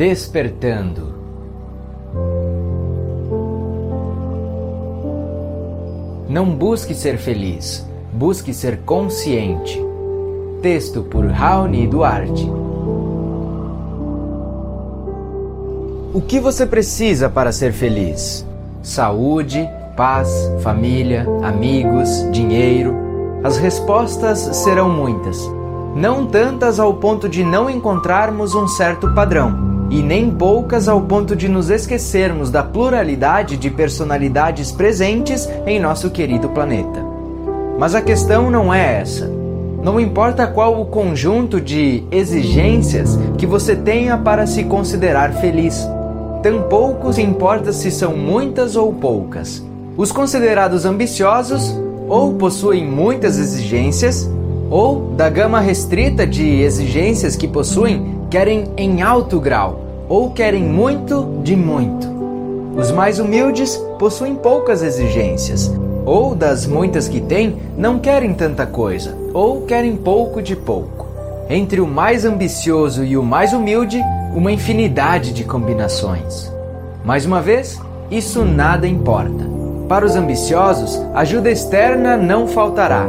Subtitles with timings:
[0.00, 1.14] Despertando.
[6.26, 9.78] Não busque ser feliz, busque ser consciente.
[10.62, 12.50] Texto por Raoni Duarte.
[16.14, 18.46] O que você precisa para ser feliz?
[18.82, 22.94] Saúde, paz, família, amigos, dinheiro?
[23.44, 25.46] As respostas serão muitas.
[25.94, 31.34] Não tantas ao ponto de não encontrarmos um certo padrão e nem poucas ao ponto
[31.34, 37.04] de nos esquecermos da pluralidade de personalidades presentes em nosso querido planeta.
[37.78, 39.30] Mas a questão não é essa.
[39.82, 45.88] Não importa qual o conjunto de exigências que você tenha para se considerar feliz,
[46.42, 49.64] tampouco importa se são muitas ou poucas.
[49.96, 51.74] Os considerados ambiciosos
[52.10, 54.28] ou possuem muitas exigências,
[54.68, 61.40] ou da gama restrita de exigências que possuem, querem em alto grau ou querem muito
[61.42, 62.08] de muito.
[62.76, 65.70] Os mais humildes possuem poucas exigências,
[66.06, 71.06] ou das muitas que têm, não querem tanta coisa, ou querem pouco de pouco.
[71.48, 74.00] Entre o mais ambicioso e o mais humilde,
[74.34, 76.50] uma infinidade de combinações.
[77.04, 79.44] Mais uma vez, isso nada importa.
[79.88, 83.06] Para os ambiciosos, ajuda externa não faltará.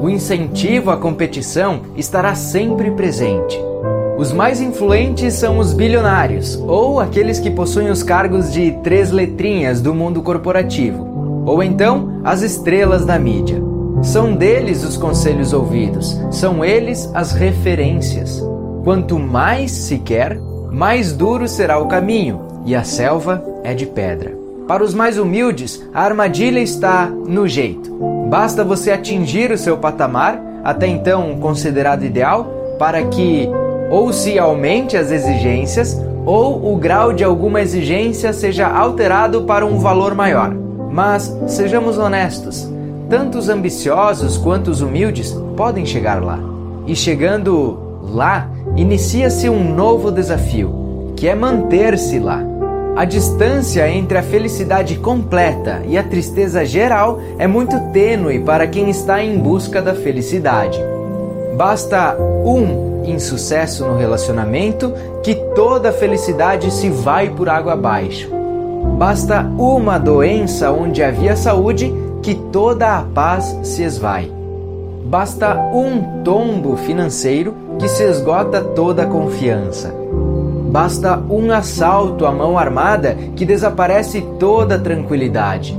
[0.00, 3.73] O incentivo à competição estará sempre presente.
[4.16, 9.80] Os mais influentes são os bilionários, ou aqueles que possuem os cargos de três letrinhas
[9.80, 13.60] do mundo corporativo, ou então as estrelas da mídia.
[14.02, 18.40] São deles os conselhos ouvidos, são eles as referências.
[18.84, 20.38] Quanto mais se quer,
[20.70, 24.32] mais duro será o caminho, e a selva é de pedra.
[24.68, 27.92] Para os mais humildes, a armadilha está no jeito.
[28.30, 33.48] Basta você atingir o seu patamar, até então considerado ideal, para que
[33.94, 39.78] ou se aumente as exigências, ou o grau de alguma exigência seja alterado para um
[39.78, 40.52] valor maior.
[40.90, 42.68] Mas sejamos honestos,
[43.08, 46.40] tanto os ambiciosos quanto os humildes podem chegar lá.
[46.88, 52.42] E chegando lá, inicia-se um novo desafio, que é manter-se lá.
[52.96, 58.90] A distância entre a felicidade completa e a tristeza geral é muito tênue para quem
[58.90, 60.80] está em busca da felicidade.
[61.56, 64.92] Basta um insucesso no relacionamento
[65.22, 68.28] que toda a felicidade se vai por água abaixo.
[68.98, 74.30] Basta uma doença onde havia saúde que toda a paz se esvai.
[75.04, 79.94] Basta um tombo financeiro que se esgota toda a confiança.
[80.72, 85.78] Basta um assalto à mão armada que desaparece toda a tranquilidade.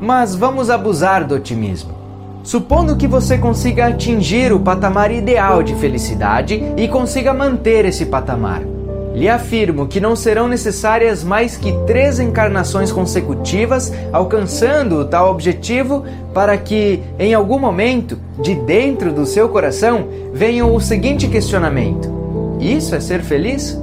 [0.00, 2.03] Mas vamos abusar do otimismo.
[2.44, 8.60] Supondo que você consiga atingir o patamar ideal de felicidade e consiga manter esse patamar.
[9.14, 16.58] Lhe afirmo que não serão necessárias mais que três encarnações consecutivas alcançando tal objetivo para
[16.58, 22.12] que, em algum momento, de dentro do seu coração, venha o seguinte questionamento:
[22.60, 23.80] Isso é ser feliz?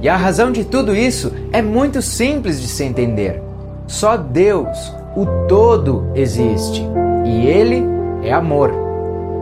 [0.00, 3.42] E a razão de tudo isso é muito simples de se entender.
[3.86, 6.82] Só Deus, o Todo, existe
[7.26, 8.72] e Ele é amor.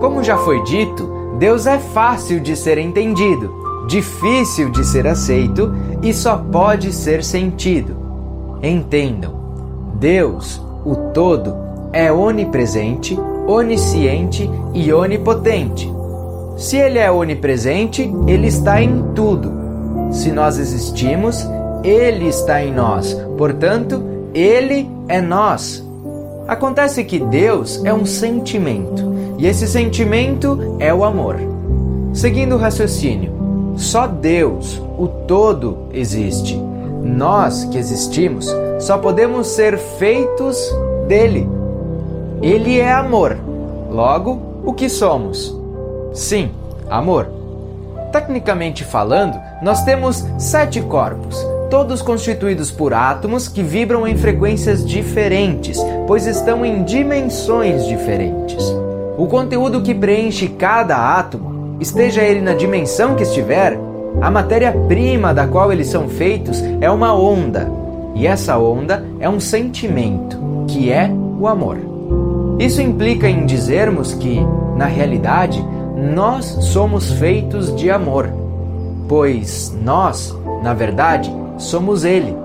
[0.00, 3.52] Como já foi dito, Deus é fácil de ser entendido,
[3.86, 5.72] difícil de ser aceito
[6.02, 7.96] e só pode ser sentido.
[8.62, 9.34] Entendam,
[9.94, 11.54] Deus, o Todo,
[11.92, 15.92] é onipresente, onisciente e onipotente.
[16.56, 19.52] Se Ele é onipresente, Ele está em tudo.
[20.10, 21.46] Se nós existimos,
[21.82, 24.02] Ele está em nós, portanto,
[24.34, 25.85] Ele é nós.
[26.48, 31.36] Acontece que Deus é um sentimento, e esse sentimento é o amor.
[32.12, 36.56] Seguindo o raciocínio, só Deus, o todo, existe.
[37.02, 40.58] Nós que existimos só podemos ser feitos
[41.06, 41.48] dele.
[42.42, 43.36] Ele é amor.
[43.90, 45.56] Logo, o que somos?
[46.12, 46.50] Sim,
[46.88, 47.28] amor.
[48.12, 51.36] Tecnicamente falando, nós temos sete corpos,
[51.70, 58.62] todos constituídos por átomos que vibram em frequências diferentes, pois estão em dimensões diferentes.
[59.18, 63.78] O conteúdo que preenche cada átomo, esteja ele na dimensão que estiver,
[64.20, 67.70] a matéria-prima da qual eles são feitos é uma onda,
[68.14, 70.38] e essa onda é um sentimento,
[70.68, 71.78] que é o amor.
[72.58, 74.40] Isso implica em dizermos que,
[74.76, 75.62] na realidade,
[76.14, 78.30] nós somos feitos de amor,
[79.08, 82.36] pois nós, na verdade, somos Ele.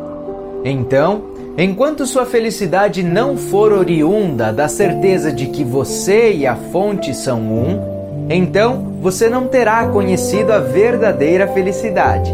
[0.64, 1.22] Então,
[1.58, 7.40] enquanto sua felicidade não for oriunda da certeza de que você e a fonte são
[7.40, 12.32] um, então você não terá conhecido a verdadeira felicidade.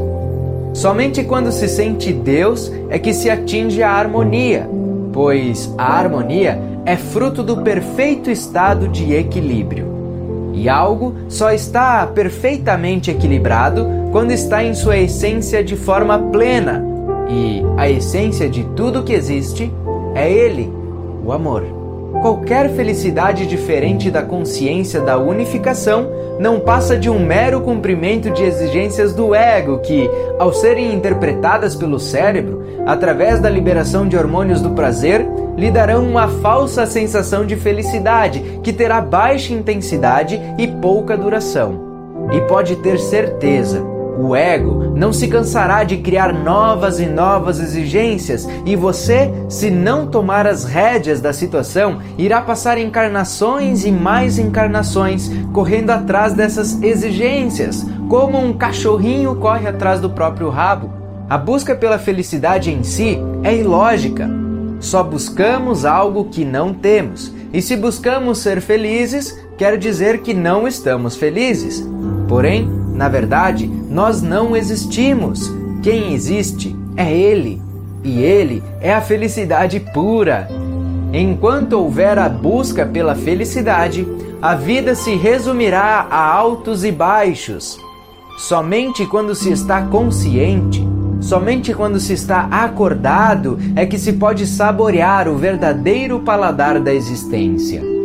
[0.73, 4.69] Somente quando se sente Deus é que se atinge a harmonia,
[5.11, 9.87] pois a harmonia é fruto do perfeito estado de equilíbrio.
[10.53, 13.87] E algo só está perfeitamente equilibrado
[14.17, 16.83] quando está em sua essência de forma plena.
[17.29, 19.71] E a essência de tudo que existe
[20.15, 20.73] é Ele,
[21.23, 21.63] o amor.
[22.23, 26.09] Qualquer felicidade diferente da consciência da unificação
[26.39, 30.09] não passa de um mero cumprimento de exigências do ego que,
[30.39, 36.27] ao serem interpretadas pelo cérebro, através da liberação de hormônios do prazer, lhe darão uma
[36.27, 41.85] falsa sensação de felicidade que terá baixa intensidade e pouca duração.
[42.31, 48.47] E pode ter certeza o ego não se cansará de criar novas e novas exigências,
[48.65, 55.29] e você, se não tomar as rédeas da situação, irá passar encarnações e mais encarnações
[55.53, 60.89] correndo atrás dessas exigências, como um cachorrinho corre atrás do próprio rabo.
[61.29, 64.29] A busca pela felicidade em si é ilógica.
[64.79, 70.67] Só buscamos algo que não temos, e se buscamos ser felizes, quer dizer que não
[70.67, 71.87] estamos felizes.
[72.27, 75.53] Porém, na verdade, nós não existimos.
[75.83, 77.61] Quem existe é Ele,
[78.03, 80.49] e Ele é a felicidade pura.
[81.13, 84.05] Enquanto houver a busca pela felicidade,
[84.41, 87.79] a vida se resumirá a altos e baixos.
[88.35, 90.85] Somente quando se está consciente,
[91.21, 97.96] somente quando se está acordado, é que se pode saborear o verdadeiro paladar da existência.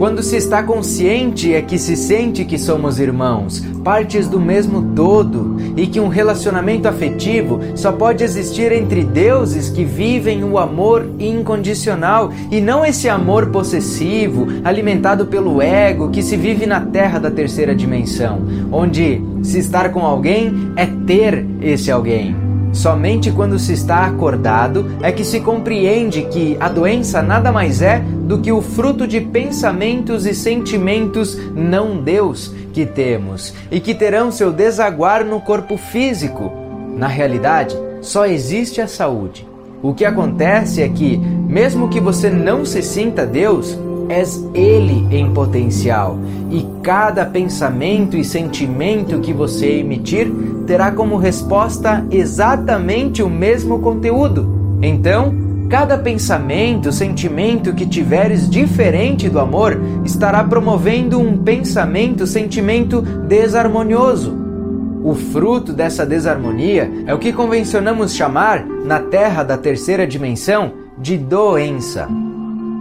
[0.00, 5.58] Quando se está consciente é que se sente que somos irmãos, partes do mesmo todo,
[5.76, 12.32] e que um relacionamento afetivo só pode existir entre deuses que vivem o amor incondicional
[12.50, 17.74] e não esse amor possessivo, alimentado pelo ego que se vive na terra da terceira
[17.74, 18.40] dimensão,
[18.72, 22.49] onde se estar com alguém é ter esse alguém.
[22.72, 27.98] Somente quando se está acordado é que se compreende que a doença nada mais é
[27.98, 34.30] do que o fruto de pensamentos e sentimentos não Deus que temos e que terão
[34.30, 36.52] seu desaguar no corpo físico.
[36.96, 39.46] Na realidade, só existe a saúde.
[39.82, 43.78] O que acontece é que, mesmo que você não se sinta Deus,
[44.10, 46.18] és Ele em potencial,
[46.50, 50.30] e cada pensamento e sentimento que você emitir
[50.70, 54.78] terá como resposta exatamente o mesmo conteúdo.
[54.80, 55.34] Então,
[55.68, 64.32] cada pensamento, sentimento que tiveres diferente do amor estará promovendo um pensamento, sentimento desarmonioso.
[65.02, 71.18] O fruto dessa desarmonia é o que convencionamos chamar, na Terra da terceira dimensão, de
[71.18, 72.06] doença.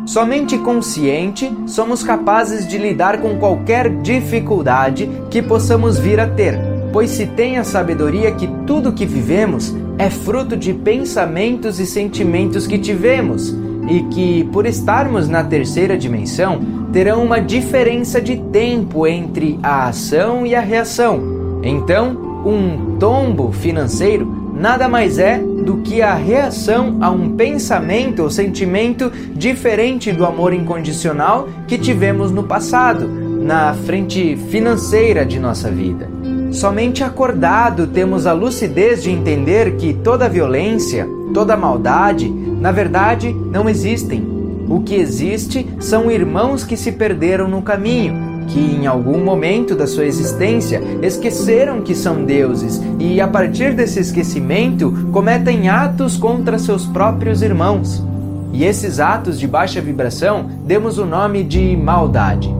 [0.05, 7.11] Somente consciente somos capazes de lidar com qualquer dificuldade que possamos vir a ter, pois
[7.11, 12.77] se tem a sabedoria que tudo que vivemos é fruto de pensamentos e sentimentos que
[12.77, 13.55] tivemos,
[13.89, 16.59] e que, por estarmos na terceira dimensão,
[16.93, 21.59] terão uma diferença de tempo entre a ação e a reação.
[21.63, 28.29] Então, um tombo financeiro nada mais é do que a reação a um pensamento ou
[28.29, 36.09] sentimento diferente do amor incondicional que tivemos no passado, na frente financeira de nossa vida.
[36.51, 43.69] Somente acordado temos a lucidez de entender que toda violência, toda maldade, na verdade, não
[43.69, 44.27] existem.
[44.67, 49.87] O que existe são irmãos que se perderam no caminho que em algum momento da
[49.87, 56.85] sua existência esqueceram que são deuses e, a partir desse esquecimento, cometem atos contra seus
[56.85, 58.03] próprios irmãos.
[58.51, 62.58] E esses atos de baixa vibração demos o nome de maldade.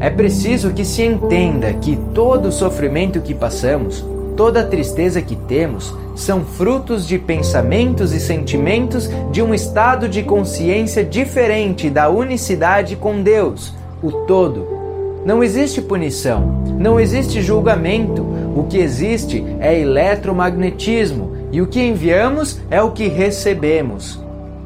[0.00, 4.04] É preciso que se entenda que todo o sofrimento que passamos,
[4.34, 10.22] toda a tristeza que temos, são frutos de pensamentos e sentimentos de um estado de
[10.22, 14.80] consciência diferente da unicidade com Deus, o Todo,
[15.24, 18.22] não existe punição, não existe julgamento.
[18.56, 24.18] O que existe é eletromagnetismo e o que enviamos é o que recebemos.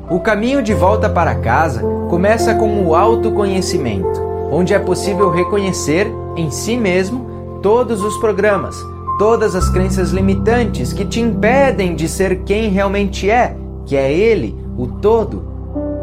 [0.09, 4.23] O caminho de volta para casa começa com o autoconhecimento,
[4.55, 6.07] onde é possível reconhecer
[6.37, 8.77] em si mesmo todos os programas,
[9.19, 14.57] todas as crenças limitantes que te impedem de ser quem realmente é, que é Ele,
[14.79, 15.43] o Todo.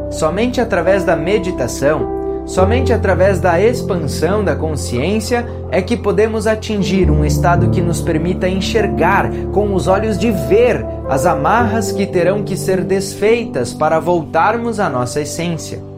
[0.10, 7.24] Somente através da meditação Somente através da expansão da consciência é que podemos atingir um
[7.24, 12.58] estado que nos permita enxergar com os olhos de ver as amarras que terão que
[12.58, 15.91] ser desfeitas para voltarmos à nossa essência.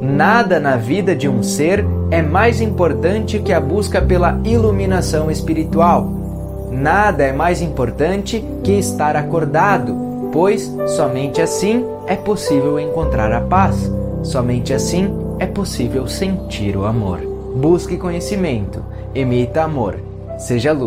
[0.00, 6.10] Nada na vida de um ser é mais importante que a busca pela iluminação espiritual.
[6.70, 13.92] Nada é mais importante que estar acordado, pois somente assim é possível encontrar a paz,
[14.22, 17.20] somente assim é possível sentir o amor.
[17.54, 18.82] Busque conhecimento,
[19.14, 19.96] emita amor,
[20.38, 20.78] seja luz.